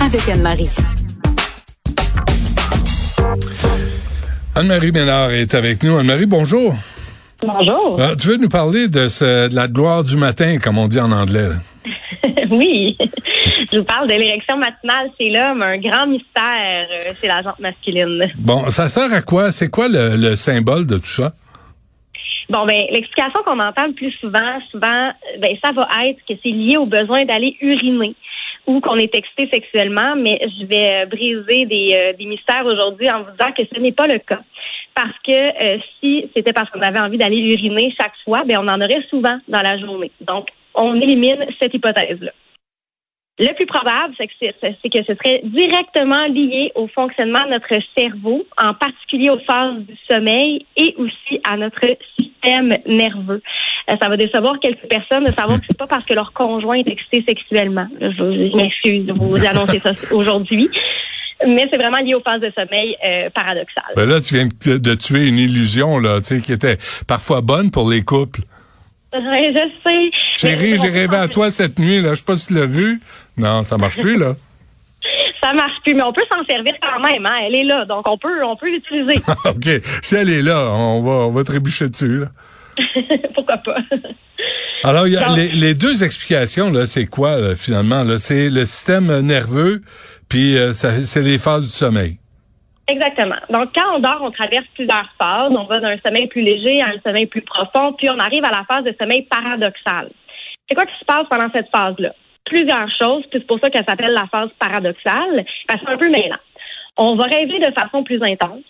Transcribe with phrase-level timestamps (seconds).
[0.00, 0.76] avec Anne-Marie.
[4.54, 5.96] Anne-Marie Ménard est avec nous.
[5.96, 6.74] Anne-Marie, bonjour.
[7.42, 7.98] Bonjour.
[8.00, 11.00] Ah, tu veux nous parler de, ce, de la gloire du matin, comme on dit
[11.00, 11.48] en anglais?
[12.50, 12.96] oui.
[13.72, 17.60] Je vous parle de l'érection matinale chez l'homme, un grand mystère euh, chez la jante
[17.60, 18.22] masculine.
[18.38, 19.50] Bon, ça sert à quoi?
[19.50, 21.32] C'est quoi le, le symbole de tout ça?
[22.48, 25.10] Bon, ben, l'explication qu'on entend le plus souvent, souvent,
[25.40, 28.14] ben, ça va être que c'est lié au besoin d'aller uriner
[28.66, 33.08] ou qu'on est excité sexuellement, mais je vais euh, briser des, euh, des mystères aujourd'hui
[33.10, 34.40] en vous disant que ce n'est pas le cas.
[34.94, 38.68] Parce que euh, si c'était parce qu'on avait envie d'aller uriner chaque fois, ben on
[38.68, 40.10] en aurait souvent dans la journée.
[40.20, 42.32] Donc, on élimine cette hypothèse-là.
[43.38, 48.72] Le plus probable, c'est que, ce serait directement lié au fonctionnement de notre cerveau, en
[48.72, 51.86] particulier aux phases du sommeil et aussi à notre
[52.18, 53.42] système nerveux.
[53.90, 56.76] Euh, ça va décevoir quelques personnes de savoir que c'est pas parce que leur conjoint
[56.76, 57.86] est excité sexuellement.
[58.00, 60.70] Je, m'excuse de vous annoncer ça aujourd'hui.
[61.46, 63.92] Mais c'est vraiment lié aux phases de sommeil euh, paradoxales.
[63.96, 68.02] Ben là, tu viens de tuer une illusion là, qui était parfois bonne pour les
[68.02, 68.40] couples.
[69.20, 70.10] Je sais.
[70.32, 72.10] Chérie, j'ai rêvé à toi cette nuit, là.
[72.10, 73.00] Je sais pas si tu l'as vu.
[73.36, 74.36] Non, ça marche plus, là.
[75.42, 77.24] ça marche plus, mais on peut s'en servir quand même.
[77.26, 77.36] Hein?
[77.46, 79.20] Elle est là, donc on peut, on peut l'utiliser.
[79.44, 79.80] OK.
[80.02, 82.18] Si elle est là, on va, on va trébucher dessus.
[82.18, 82.26] Là.
[83.34, 83.76] Pourquoi pas?
[84.84, 88.02] Alors, y a les, deux explications, là, c'est quoi, finalement?
[88.02, 88.18] Là?
[88.18, 89.82] C'est le système nerveux,
[90.28, 92.18] puis euh, c'est les phases du sommeil.
[92.88, 93.36] Exactement.
[93.50, 95.50] Donc, quand on dort, on traverse plusieurs phases.
[95.50, 98.50] On va d'un sommeil plus léger à un sommeil plus profond, puis on arrive à
[98.50, 100.10] la phase de sommeil paradoxal.
[100.68, 102.14] C'est quoi qui se passe pendant cette phase-là?
[102.44, 105.98] Plusieurs choses, puis c'est pour ça qu'elle s'appelle la phase paradoxale, parce que c'est un
[105.98, 106.38] peu mêlant.
[106.96, 108.62] On va rêver de façon plus intense.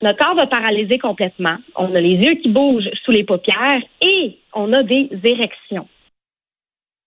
[0.00, 1.56] Notre corps va paralyser complètement.
[1.74, 5.88] On a les yeux qui bougent sous les paupières et on a des érections.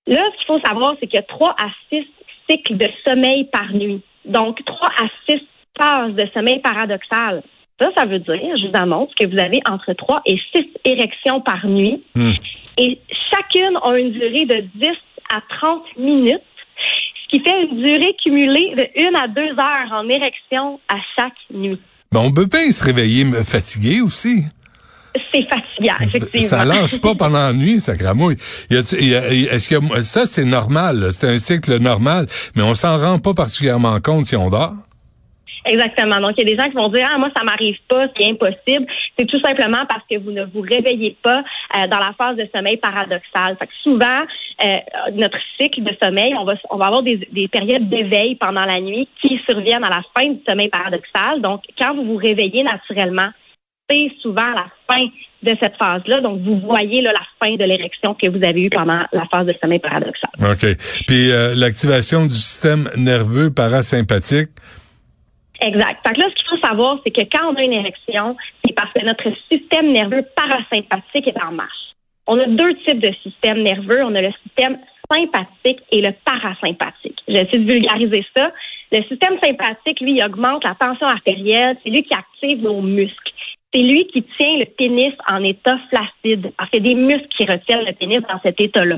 [0.08, 2.06] Là, ce qu'il faut savoir, c'est qu'il y a trois à six
[2.50, 4.02] cycles de sommeil par nuit.
[4.26, 5.42] Donc, trois à six
[5.82, 7.44] phase de sommeil paradoxal.
[7.80, 11.42] Ça, ça veut dire, je vous annonce, que vous avez entre 3 et 6 érections
[11.42, 12.04] par nuit.
[12.14, 12.34] Hmm.
[12.78, 13.00] Et
[13.32, 14.88] chacune a une durée de 10
[15.34, 16.42] à 30 minutes,
[17.24, 21.34] ce qui fait une durée cumulée de 1 à 2 heures en érection à chaque
[21.52, 21.80] nuit.
[22.12, 24.44] Bon, on peut pas se réveiller fatigué aussi.
[25.34, 26.48] C'est fatigant, effectivement.
[26.48, 28.38] Ça lâche pas pendant la nuit, ça cramouille.
[28.70, 34.00] Est-ce que ça c'est normal, c'est un cycle normal, mais on s'en rend pas particulièrement
[34.00, 34.74] compte si on dort?
[35.66, 36.20] Exactement.
[36.20, 38.26] Donc, il y a des gens qui vont dire, ah, moi, ça m'arrive pas, c'est
[38.26, 38.86] impossible.
[39.18, 41.44] C'est tout simplement parce que vous ne vous réveillez pas
[41.76, 43.58] euh, dans la phase de sommeil paradoxal.
[43.60, 44.22] Fait que souvent,
[44.64, 44.78] euh,
[45.14, 48.80] notre cycle de sommeil, on va, on va avoir des, des périodes d'éveil pendant la
[48.80, 51.42] nuit qui surviennent à la fin du sommeil paradoxal.
[51.42, 53.30] Donc, quand vous vous réveillez naturellement,
[53.90, 55.06] c'est souvent la fin
[55.44, 56.22] de cette phase-là.
[56.22, 59.48] Donc, vous voyez là, la fin de l'érection que vous avez eue pendant la phase
[59.48, 60.32] de sommeil paradoxal.
[60.40, 60.78] OK.
[61.08, 64.50] Puis, euh, l'activation du système nerveux parasympathique,
[65.62, 66.04] Exact.
[66.06, 68.36] Donc là, ce qu'il faut savoir, c'est que quand on a une érection,
[68.66, 71.94] c'est parce que notre système nerveux parasympathique est en marche.
[72.26, 74.04] On a deux types de systèmes nerveux.
[74.04, 74.80] On a le système
[75.12, 77.20] sympathique et le parasympathique.
[77.28, 78.52] J'essaie de vulgariser ça.
[78.92, 81.78] Le système sympathique, lui, il augmente la tension artérielle.
[81.84, 83.32] C'est lui qui active nos muscles.
[83.74, 86.52] C'est lui qui tient le pénis en état flaccide.
[86.58, 88.98] Parce qu'il y a des muscles qui retiennent le pénis dans cet état-là.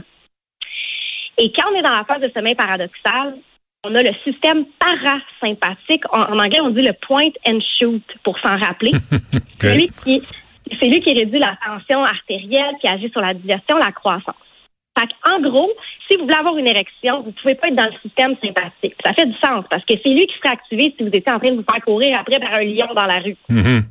[1.37, 3.35] Et quand on est dans la phase de sommeil paradoxal,
[3.83, 6.03] on a le système parasympathique.
[6.11, 8.91] En, anglais, on dit le point and shoot pour s'en rappeler.
[9.59, 10.21] C'est lui qui
[10.79, 14.35] c'est lui qui réduit la tension artérielle, qui agit sur la digestion, la croissance.
[14.97, 15.71] Fait en gros,
[16.07, 18.95] si vous voulez avoir une érection, vous pouvez pas être dans le système sympathique.
[19.03, 21.39] Ça fait du sens parce que c'est lui qui serait activé si vous étiez en
[21.39, 23.35] train de vous faire courir après par un lion dans la rue.
[23.49, 23.83] Mm-hmm.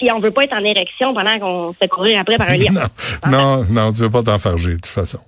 [0.00, 2.56] Et on veut pas être en érection pendant qu'on se fait courir après par un
[2.56, 2.72] lion.
[3.30, 5.20] Non, non, non, tu veux pas t'enfarger de toute façon.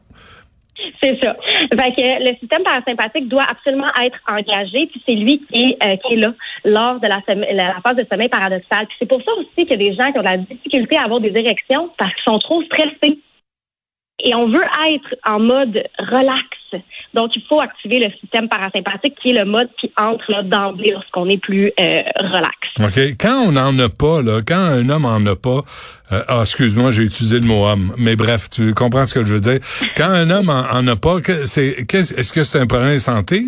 [1.02, 1.36] C'est ça.
[1.72, 6.16] Fait que le système parasympathique doit absolument être engagé, puis c'est lui qui est, euh,
[6.16, 6.34] là
[6.64, 7.20] lors de la,
[7.52, 8.86] la, phase de sommeil paradoxal.
[8.98, 11.04] C'est pour ça aussi qu'il y a des gens qui ont de la difficulté à
[11.04, 13.18] avoir des érections parce qu'ils sont trop stressés.
[14.24, 16.46] Et on veut être en mode relax.
[17.14, 20.90] Donc, il faut activer le système parasympathique qui est le mode qui entre là d'emblée
[20.92, 22.56] lorsqu'on est plus euh, relax.
[22.80, 23.16] OK.
[23.20, 25.62] Quand on n'en a pas, là, quand un homme en a pas,
[26.12, 29.34] euh, ah, excuse-moi, j'ai utilisé le mot homme, mais bref, tu comprends ce que je
[29.34, 29.60] veux dire.
[29.96, 33.44] Quand un homme en, a pas, c'est, est-ce que c'est un problème de santé?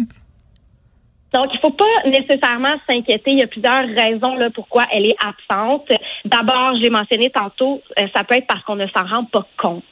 [1.35, 3.33] Donc, il faut pas nécessairement s'inquiéter.
[3.33, 5.89] Il y a plusieurs raisons là, pourquoi elle est absente.
[6.25, 9.83] D'abord, j'ai mentionné tantôt, euh, ça peut être parce qu'on ne s'en rend pas compte.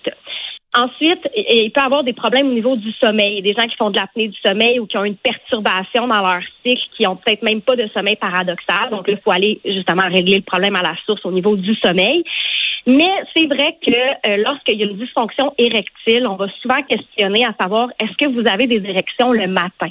[0.74, 3.42] Ensuite, il peut avoir des problèmes au niveau du sommeil.
[3.42, 6.40] Des gens qui font de l'apnée du sommeil ou qui ont une perturbation dans leur
[6.64, 8.88] cycle, qui ont peut-être même pas de sommeil paradoxal.
[8.90, 12.24] Donc, il faut aller justement régler le problème à la source au niveau du sommeil.
[12.86, 17.44] Mais c'est vrai que euh, lorsqu'il y a une dysfonction érectile, on va souvent questionner
[17.44, 19.88] à savoir est-ce que vous avez des érections le matin?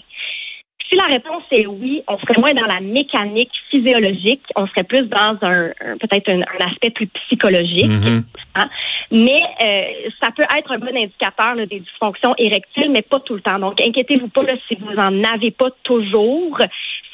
[0.92, 5.04] Si la réponse est oui, on serait moins dans la mécanique physiologique, on serait plus
[5.04, 5.70] dans un,
[6.02, 7.86] peut-être un, aspect plus psychologique.
[7.86, 8.24] Mm-hmm.
[8.56, 8.70] Hein.
[9.12, 13.42] Mais euh, ça peut être un bon indicateur des dysfonctions érectiles, mais pas tout le
[13.42, 13.58] temps.
[13.60, 16.58] Donc, inquiétez-vous pas si vous en avez pas toujours.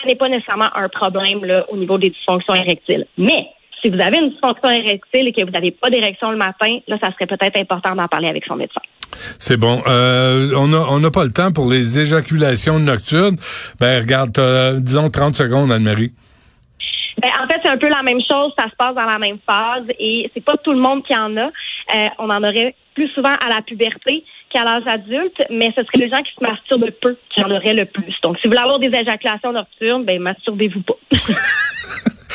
[0.02, 3.06] Ce n'est pas nécessairement un problème là, au niveau des dysfonctions érectiles.
[3.18, 3.48] Mais
[3.84, 6.98] si vous avez une dysfonction érectile et que vous n'avez pas d'érection le matin, là,
[7.02, 8.82] ça serait peut-être important d'en parler avec son médecin.
[9.40, 9.82] C'est bon.
[9.88, 13.38] Euh, on n'a pas le temps pour les éjaculations nocturnes.
[13.80, 14.40] Ben, regarde,
[14.82, 16.12] disons 30 secondes, Anne-Marie.
[17.22, 18.52] Ben, en fait, c'est un peu la même chose.
[18.58, 21.36] Ça se passe dans la même phase et c'est pas tout le monde qui en
[21.38, 21.46] a.
[21.46, 26.06] Euh, on en aurait plus souvent à la puberté qu'à l'âge adulte, mais ce serait
[26.06, 28.14] les gens qui se masturbent peu qui en auraient le plus.
[28.24, 30.96] Donc, si vous voulez avoir des éjaculations nocturnes, ben masturbez-vous pas.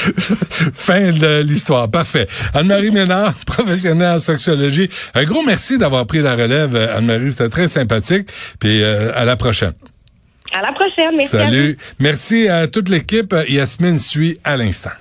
[0.73, 1.91] fin de l'histoire.
[1.91, 2.27] Parfait.
[2.55, 4.89] Anne-Marie Ménard, professionnelle en sociologie.
[5.15, 7.31] Un gros merci d'avoir pris la relève, Anne-Marie.
[7.31, 8.29] C'était très sympathique.
[8.59, 9.75] Puis euh, à la prochaine.
[10.53, 11.17] À la prochaine.
[11.17, 11.31] Merci.
[11.31, 11.79] Salut.
[11.99, 13.35] Merci à toute l'équipe.
[13.49, 14.93] Yasmine suit à l'instant.